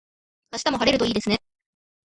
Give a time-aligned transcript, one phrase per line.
[0.51, 1.43] 明日も晴れるといいですね。